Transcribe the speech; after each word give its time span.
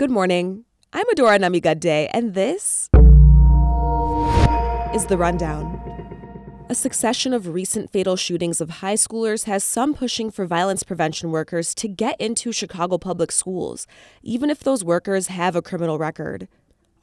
Good 0.00 0.10
morning. 0.10 0.64
I'm 0.94 1.04
Adora 1.14 1.38
Namigadde, 1.38 2.08
and 2.14 2.32
this 2.32 2.88
is 4.94 5.04
The 5.04 5.18
Rundown. 5.18 5.78
A 6.70 6.74
succession 6.74 7.34
of 7.34 7.48
recent 7.48 7.90
fatal 7.90 8.16
shootings 8.16 8.62
of 8.62 8.70
high 8.80 8.94
schoolers 8.94 9.44
has 9.44 9.62
some 9.62 9.92
pushing 9.92 10.30
for 10.30 10.46
violence 10.46 10.84
prevention 10.84 11.30
workers 11.30 11.74
to 11.74 11.86
get 11.86 12.18
into 12.18 12.50
Chicago 12.50 12.96
public 12.96 13.30
schools, 13.30 13.86
even 14.22 14.48
if 14.48 14.60
those 14.60 14.82
workers 14.82 15.26
have 15.26 15.54
a 15.54 15.60
criminal 15.60 15.98
record. 15.98 16.48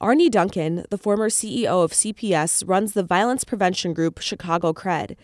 Arne 0.00 0.28
Duncan, 0.28 0.84
the 0.90 0.98
former 0.98 1.28
CEO 1.28 1.84
of 1.84 1.92
CPS, 1.92 2.64
runs 2.66 2.94
the 2.94 3.04
violence 3.04 3.44
prevention 3.44 3.94
group 3.94 4.18
Chicago 4.18 4.72
Cred. 4.72 5.14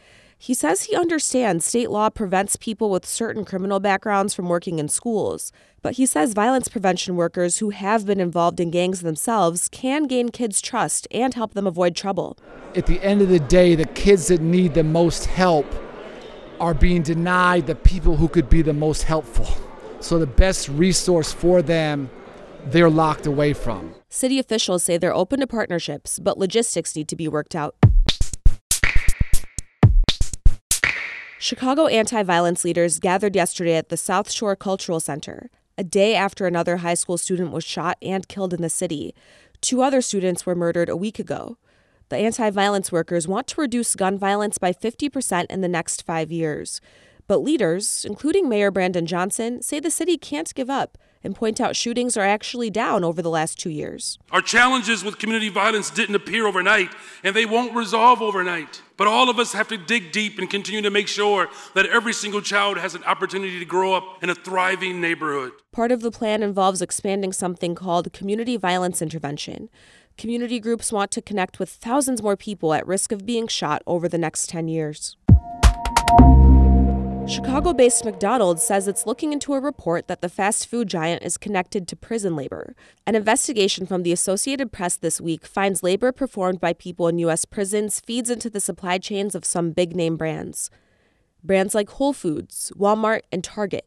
He 0.44 0.52
says 0.52 0.82
he 0.82 0.94
understands 0.94 1.64
state 1.64 1.88
law 1.88 2.10
prevents 2.10 2.56
people 2.56 2.90
with 2.90 3.06
certain 3.06 3.46
criminal 3.46 3.80
backgrounds 3.80 4.34
from 4.34 4.50
working 4.50 4.78
in 4.78 4.90
schools, 4.90 5.52
but 5.80 5.94
he 5.94 6.04
says 6.04 6.34
violence 6.34 6.68
prevention 6.68 7.16
workers 7.16 7.60
who 7.60 7.70
have 7.70 8.04
been 8.04 8.20
involved 8.20 8.60
in 8.60 8.70
gangs 8.70 9.00
themselves 9.00 9.70
can 9.70 10.02
gain 10.02 10.28
kids' 10.28 10.60
trust 10.60 11.08
and 11.10 11.32
help 11.32 11.54
them 11.54 11.66
avoid 11.66 11.96
trouble. 11.96 12.36
At 12.76 12.84
the 12.84 13.02
end 13.02 13.22
of 13.22 13.30
the 13.30 13.40
day, 13.40 13.74
the 13.74 13.86
kids 13.86 14.28
that 14.28 14.42
need 14.42 14.74
the 14.74 14.84
most 14.84 15.24
help 15.24 15.64
are 16.60 16.74
being 16.74 17.00
denied 17.00 17.66
the 17.66 17.74
people 17.74 18.18
who 18.18 18.28
could 18.28 18.50
be 18.50 18.60
the 18.60 18.74
most 18.74 19.04
helpful. 19.04 19.48
So 20.00 20.18
the 20.18 20.26
best 20.26 20.68
resource 20.68 21.32
for 21.32 21.62
them, 21.62 22.10
they're 22.66 22.90
locked 22.90 23.24
away 23.24 23.54
from. 23.54 23.94
City 24.10 24.38
officials 24.38 24.84
say 24.84 24.98
they're 24.98 25.14
open 25.14 25.40
to 25.40 25.46
partnerships, 25.46 26.18
but 26.18 26.36
logistics 26.36 26.94
need 26.94 27.08
to 27.08 27.16
be 27.16 27.28
worked 27.28 27.54
out. 27.54 27.76
Chicago 31.44 31.88
anti 31.88 32.22
violence 32.22 32.64
leaders 32.64 32.98
gathered 32.98 33.36
yesterday 33.36 33.74
at 33.74 33.90
the 33.90 33.98
South 33.98 34.30
Shore 34.30 34.56
Cultural 34.56 34.98
Center, 34.98 35.50
a 35.76 35.84
day 35.84 36.14
after 36.14 36.46
another 36.46 36.78
high 36.78 36.94
school 36.94 37.18
student 37.18 37.50
was 37.52 37.62
shot 37.62 37.98
and 38.00 38.26
killed 38.28 38.54
in 38.54 38.62
the 38.62 38.70
city. 38.70 39.14
Two 39.60 39.82
other 39.82 40.00
students 40.00 40.46
were 40.46 40.54
murdered 40.54 40.88
a 40.88 40.96
week 40.96 41.18
ago. 41.18 41.58
The 42.08 42.16
anti 42.16 42.48
violence 42.48 42.90
workers 42.90 43.28
want 43.28 43.46
to 43.48 43.60
reduce 43.60 43.94
gun 43.94 44.16
violence 44.16 44.56
by 44.56 44.72
50% 44.72 45.44
in 45.50 45.60
the 45.60 45.68
next 45.68 46.06
five 46.06 46.32
years. 46.32 46.80
But 47.26 47.42
leaders, 47.42 48.06
including 48.08 48.48
Mayor 48.48 48.70
Brandon 48.70 49.04
Johnson, 49.04 49.60
say 49.60 49.80
the 49.80 49.90
city 49.90 50.16
can't 50.16 50.54
give 50.54 50.70
up 50.70 50.96
and 51.22 51.36
point 51.36 51.60
out 51.60 51.76
shootings 51.76 52.16
are 52.16 52.24
actually 52.24 52.70
down 52.70 53.04
over 53.04 53.20
the 53.20 53.28
last 53.28 53.58
two 53.58 53.68
years. 53.68 54.18
Our 54.30 54.40
challenges 54.40 55.04
with 55.04 55.18
community 55.18 55.50
violence 55.50 55.90
didn't 55.90 56.14
appear 56.14 56.46
overnight, 56.46 56.94
and 57.22 57.36
they 57.36 57.44
won't 57.44 57.74
resolve 57.74 58.22
overnight. 58.22 58.80
But 58.96 59.08
all 59.08 59.28
of 59.28 59.38
us 59.38 59.52
have 59.52 59.68
to 59.68 59.76
dig 59.76 60.12
deep 60.12 60.38
and 60.38 60.48
continue 60.48 60.82
to 60.82 60.90
make 60.90 61.08
sure 61.08 61.48
that 61.74 61.86
every 61.86 62.12
single 62.12 62.40
child 62.40 62.78
has 62.78 62.94
an 62.94 63.02
opportunity 63.04 63.58
to 63.58 63.64
grow 63.64 63.94
up 63.94 64.22
in 64.22 64.30
a 64.30 64.34
thriving 64.34 65.00
neighborhood. 65.00 65.52
Part 65.72 65.90
of 65.90 66.00
the 66.00 66.12
plan 66.12 66.42
involves 66.42 66.80
expanding 66.80 67.32
something 67.32 67.74
called 67.74 68.12
community 68.12 68.56
violence 68.56 69.02
intervention. 69.02 69.68
Community 70.16 70.60
groups 70.60 70.92
want 70.92 71.10
to 71.10 71.20
connect 71.20 71.58
with 71.58 71.68
thousands 71.68 72.22
more 72.22 72.36
people 72.36 72.72
at 72.72 72.86
risk 72.86 73.10
of 73.10 73.26
being 73.26 73.48
shot 73.48 73.82
over 73.84 74.08
the 74.08 74.18
next 74.18 74.48
10 74.48 74.68
years. 74.68 75.16
Chicago 77.26 77.72
based 77.72 78.04
McDonald's 78.04 78.62
says 78.62 78.86
it's 78.86 79.06
looking 79.06 79.32
into 79.32 79.54
a 79.54 79.60
report 79.60 80.08
that 80.08 80.20
the 80.20 80.28
fast 80.28 80.68
food 80.68 80.88
giant 80.88 81.22
is 81.22 81.38
connected 81.38 81.88
to 81.88 81.96
prison 81.96 82.36
labor. 82.36 82.76
An 83.06 83.14
investigation 83.14 83.86
from 83.86 84.02
the 84.02 84.12
Associated 84.12 84.72
Press 84.72 84.98
this 84.98 85.22
week 85.22 85.46
finds 85.46 85.82
labor 85.82 86.12
performed 86.12 86.60
by 86.60 86.74
people 86.74 87.08
in 87.08 87.18
U.S. 87.20 87.46
prisons 87.46 87.98
feeds 87.98 88.28
into 88.28 88.50
the 88.50 88.60
supply 88.60 88.98
chains 88.98 89.34
of 89.34 89.46
some 89.46 89.70
big 89.70 89.96
name 89.96 90.18
brands. 90.18 90.70
Brands 91.42 91.74
like 91.74 91.88
Whole 91.90 92.12
Foods, 92.12 92.70
Walmart, 92.76 93.22
and 93.32 93.42
Target. 93.42 93.86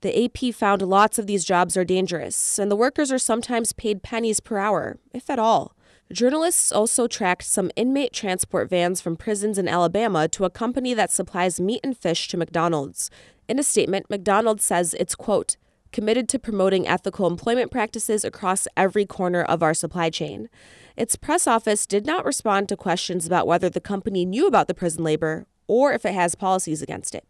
The 0.00 0.24
AP 0.24 0.54
found 0.54 0.80
lots 0.80 1.18
of 1.18 1.26
these 1.26 1.44
jobs 1.44 1.76
are 1.76 1.84
dangerous, 1.84 2.58
and 2.58 2.70
the 2.70 2.76
workers 2.76 3.12
are 3.12 3.18
sometimes 3.18 3.74
paid 3.74 4.02
pennies 4.02 4.40
per 4.40 4.56
hour, 4.56 4.98
if 5.12 5.28
at 5.28 5.38
all. 5.38 5.76
Journalists 6.10 6.72
also 6.72 7.06
tracked 7.06 7.44
some 7.44 7.70
inmate 7.76 8.14
transport 8.14 8.70
vans 8.70 8.98
from 8.98 9.14
prisons 9.14 9.58
in 9.58 9.68
Alabama 9.68 10.26
to 10.28 10.46
a 10.46 10.50
company 10.50 10.94
that 10.94 11.12
supplies 11.12 11.60
meat 11.60 11.80
and 11.84 11.96
fish 11.96 12.28
to 12.28 12.38
McDonald's. 12.38 13.10
In 13.46 13.58
a 13.58 13.62
statement, 13.62 14.08
McDonald's 14.08 14.64
says 14.64 14.94
it's, 14.94 15.14
quote, 15.14 15.58
committed 15.92 16.26
to 16.30 16.38
promoting 16.38 16.88
ethical 16.88 17.26
employment 17.26 17.70
practices 17.70 18.24
across 18.24 18.66
every 18.74 19.04
corner 19.04 19.42
of 19.42 19.62
our 19.62 19.74
supply 19.74 20.08
chain. 20.08 20.48
Its 20.96 21.14
press 21.14 21.46
office 21.46 21.86
did 21.86 22.06
not 22.06 22.24
respond 22.24 22.70
to 22.70 22.76
questions 22.76 23.26
about 23.26 23.46
whether 23.46 23.68
the 23.68 23.80
company 23.80 24.24
knew 24.24 24.46
about 24.46 24.66
the 24.66 24.74
prison 24.74 25.04
labor 25.04 25.46
or 25.66 25.92
if 25.92 26.06
it 26.06 26.14
has 26.14 26.34
policies 26.34 26.80
against 26.80 27.14
it. 27.14 27.24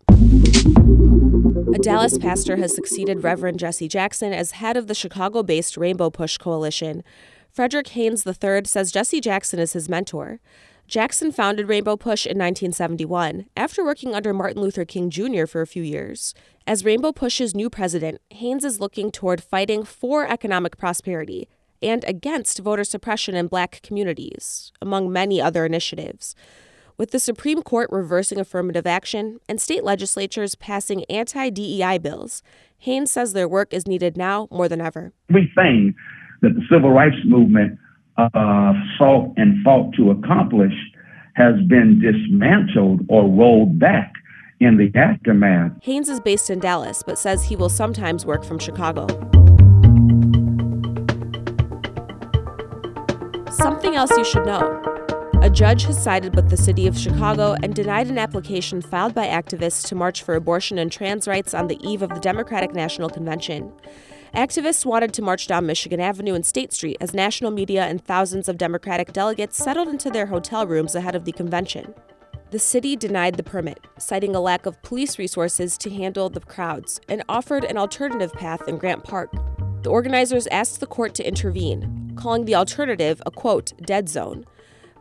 A 1.74 1.78
Dallas 1.78 2.16
pastor 2.16 2.56
has 2.56 2.74
succeeded 2.74 3.24
Reverend 3.24 3.58
Jesse 3.58 3.88
Jackson 3.88 4.32
as 4.32 4.52
head 4.52 4.76
of 4.76 4.86
the 4.86 4.94
Chicago 4.94 5.42
based 5.42 5.76
Rainbow 5.76 6.10
Push 6.10 6.38
Coalition. 6.38 7.02
Frederick 7.58 7.88
Haynes 7.88 8.24
III 8.24 8.66
says 8.66 8.92
Jesse 8.92 9.20
Jackson 9.20 9.58
is 9.58 9.72
his 9.72 9.88
mentor. 9.88 10.38
Jackson 10.86 11.32
founded 11.32 11.68
Rainbow 11.68 11.96
Push 11.96 12.24
in 12.24 12.38
1971 12.38 13.46
after 13.56 13.84
working 13.84 14.14
under 14.14 14.32
Martin 14.32 14.62
Luther 14.62 14.84
King 14.84 15.10
Jr. 15.10 15.44
for 15.44 15.60
a 15.60 15.66
few 15.66 15.82
years. 15.82 16.34
As 16.68 16.84
Rainbow 16.84 17.10
Push's 17.10 17.56
new 17.56 17.68
president, 17.68 18.20
Haynes 18.30 18.64
is 18.64 18.78
looking 18.78 19.10
toward 19.10 19.42
fighting 19.42 19.82
for 19.82 20.24
economic 20.24 20.76
prosperity 20.76 21.48
and 21.82 22.04
against 22.04 22.60
voter 22.60 22.84
suppression 22.84 23.34
in 23.34 23.48
black 23.48 23.80
communities, 23.82 24.70
among 24.80 25.12
many 25.12 25.42
other 25.42 25.66
initiatives. 25.66 26.36
With 26.96 27.10
the 27.10 27.18
Supreme 27.18 27.62
Court 27.62 27.90
reversing 27.90 28.38
affirmative 28.38 28.86
action 28.86 29.40
and 29.48 29.60
state 29.60 29.82
legislatures 29.82 30.54
passing 30.54 31.04
anti 31.06 31.50
DEI 31.50 31.98
bills, 31.98 32.40
Haynes 32.78 33.10
says 33.10 33.32
their 33.32 33.48
work 33.48 33.74
is 33.74 33.88
needed 33.88 34.16
now 34.16 34.46
more 34.52 34.68
than 34.68 34.80
ever. 34.80 35.12
We 35.28 35.50
think 35.56 35.96
that 36.42 36.54
the 36.54 36.62
civil 36.70 36.90
rights 36.90 37.16
movement 37.24 37.78
uh, 38.16 38.72
sought 38.98 39.32
and 39.36 39.62
fought 39.62 39.94
to 39.94 40.10
accomplish 40.10 40.72
has 41.34 41.54
been 41.68 42.00
dismantled 42.00 43.00
or 43.08 43.22
rolled 43.28 43.78
back 43.78 44.12
in 44.60 44.76
the 44.76 44.90
aftermath. 44.98 45.72
Haynes 45.82 46.08
is 46.08 46.18
based 46.20 46.50
in 46.50 46.58
Dallas, 46.58 47.02
but 47.04 47.18
says 47.18 47.44
he 47.44 47.54
will 47.54 47.68
sometimes 47.68 48.26
work 48.26 48.44
from 48.44 48.58
Chicago. 48.58 49.06
Something 53.52 53.94
else 53.94 54.10
you 54.16 54.24
should 54.24 54.46
know. 54.46 54.82
A 55.40 55.48
judge 55.48 55.84
has 55.84 56.02
sided 56.02 56.34
with 56.34 56.50
the 56.50 56.56
city 56.56 56.88
of 56.88 56.98
Chicago 56.98 57.54
and 57.62 57.72
denied 57.72 58.08
an 58.08 58.18
application 58.18 58.82
filed 58.82 59.14
by 59.14 59.28
activists 59.28 59.86
to 59.88 59.94
march 59.94 60.22
for 60.22 60.34
abortion 60.34 60.78
and 60.78 60.90
trans 60.90 61.28
rights 61.28 61.54
on 61.54 61.68
the 61.68 61.78
eve 61.88 62.02
of 62.02 62.08
the 62.10 62.18
Democratic 62.20 62.74
National 62.74 63.08
Convention. 63.08 63.72
Activists 64.34 64.84
wanted 64.84 65.14
to 65.14 65.22
march 65.22 65.46
down 65.46 65.66
Michigan 65.66 66.00
Avenue 66.00 66.34
and 66.34 66.44
State 66.44 66.72
Street 66.72 66.98
as 67.00 67.14
national 67.14 67.50
media 67.50 67.84
and 67.84 68.04
thousands 68.04 68.48
of 68.48 68.58
Democratic 68.58 69.12
delegates 69.12 69.56
settled 69.56 69.88
into 69.88 70.10
their 70.10 70.26
hotel 70.26 70.66
rooms 70.66 70.94
ahead 70.94 71.14
of 71.14 71.24
the 71.24 71.32
convention. 71.32 71.94
The 72.50 72.58
city 72.58 72.94
denied 72.94 73.36
the 73.36 73.42
permit, 73.42 73.80
citing 73.98 74.34
a 74.34 74.40
lack 74.40 74.66
of 74.66 74.80
police 74.82 75.18
resources 75.18 75.78
to 75.78 75.90
handle 75.90 76.28
the 76.28 76.40
crowds, 76.40 77.00
and 77.08 77.22
offered 77.28 77.64
an 77.64 77.78
alternative 77.78 78.32
path 78.32 78.68
in 78.68 78.78
Grant 78.78 79.02
Park. 79.02 79.32
The 79.82 79.90
organizers 79.90 80.46
asked 80.48 80.80
the 80.80 80.86
court 80.86 81.14
to 81.16 81.26
intervene, 81.26 82.12
calling 82.16 82.44
the 82.44 82.54
alternative 82.54 83.22
a 83.24 83.30
quote, 83.30 83.72
dead 83.86 84.08
zone. 84.08 84.44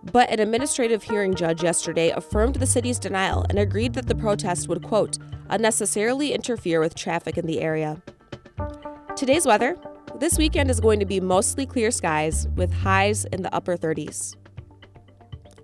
But 0.04 0.30
an 0.30 0.40
administrative 0.40 1.04
hearing 1.04 1.36
judge 1.36 1.63
yesterday 1.63 2.12
affirmed 2.12 2.56
the 2.56 2.66
city's 2.66 3.00
denial 3.00 3.46
and 3.50 3.60
agreed 3.60 3.94
that 3.96 4.07
the 4.07 4.16
protest 4.16 4.69
would, 4.69 4.84
quote, 4.84 5.18
unnecessarily 5.50 6.34
interfere 6.34 6.80
with 6.80 6.96
traffic 6.96 7.38
in 7.38 7.46
the 7.46 7.60
area. 7.60 8.01
Today's 9.18 9.48
weather 9.48 9.75
this 10.19 10.38
weekend 10.38 10.69
is 10.69 10.80
going 10.80 11.00
to 11.00 11.06
be 11.06 11.19
mostly 11.19 11.66
clear 11.66 11.90
skies 11.90 12.48
with 12.56 12.72
highs 12.72 13.25
in 13.25 13.42
the 13.42 13.52
upper 13.52 13.75
30s. 13.75 14.36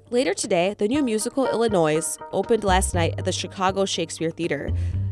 Later 0.09 0.33
today, 0.33 0.73
the 0.75 0.87
new 0.87 1.03
musical 1.03 1.47
Illinois 1.47 2.17
opened 2.31 2.63
last 2.63 2.95
night 2.95 3.13
at 3.19 3.25
the 3.25 3.31
Chicago 3.31 3.85
Shakespeare 3.85 4.31
Theater. 4.31 4.71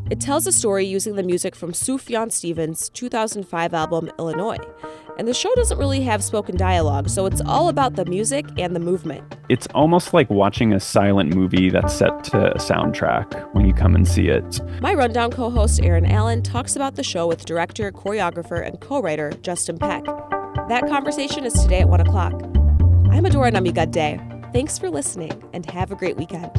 It 0.09 0.19
tells 0.19 0.47
a 0.47 0.51
story 0.51 0.87
using 0.87 1.17
the 1.17 1.23
music 1.23 1.55
from 1.55 1.71
Sufjan 1.71 2.31
Stevens' 2.31 2.89
2005 2.89 3.75
album 3.75 4.09
Illinois. 4.17 4.57
And 5.21 5.27
the 5.27 5.35
show 5.35 5.53
doesn't 5.53 5.77
really 5.77 6.01
have 6.01 6.23
spoken 6.23 6.57
dialogue, 6.57 7.07
so 7.07 7.27
it's 7.27 7.41
all 7.41 7.69
about 7.69 7.95
the 7.95 8.05
music 8.05 8.43
and 8.57 8.75
the 8.75 8.79
movement. 8.79 9.23
It's 9.49 9.67
almost 9.75 10.15
like 10.15 10.27
watching 10.31 10.73
a 10.73 10.79
silent 10.79 11.35
movie 11.35 11.69
that's 11.69 11.93
set 11.93 12.23
to 12.23 12.55
a 12.55 12.57
soundtrack 12.57 13.53
when 13.53 13.67
you 13.67 13.71
come 13.71 13.93
and 13.93 14.07
see 14.07 14.29
it. 14.29 14.59
My 14.81 14.95
Rundown 14.95 15.29
co 15.29 15.51
host 15.51 15.79
Aaron 15.83 16.07
Allen 16.07 16.41
talks 16.41 16.75
about 16.75 16.95
the 16.95 17.03
show 17.03 17.27
with 17.27 17.45
director, 17.45 17.91
choreographer, 17.91 18.65
and 18.65 18.81
co 18.81 18.99
writer 18.99 19.31
Justin 19.43 19.77
Peck. 19.77 20.05
That 20.69 20.87
conversation 20.87 21.45
is 21.45 21.53
today 21.53 21.81
at 21.81 21.89
1 21.89 22.01
o'clock. 22.01 22.33
I'm 23.11 23.23
Adora 23.23 23.51
Namigadde. 23.51 24.51
Thanks 24.51 24.79
for 24.79 24.89
listening 24.89 25.43
and 25.53 25.69
have 25.69 25.91
a 25.91 25.95
great 25.95 26.17
weekend. 26.17 26.49